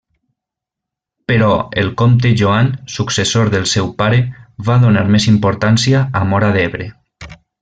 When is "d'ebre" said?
6.59-6.91